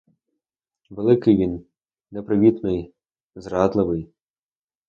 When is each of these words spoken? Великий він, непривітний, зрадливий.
Великий 0.89 1.37
він, 1.37 1.65
непривітний, 2.11 2.93
зрадливий. 3.35 4.09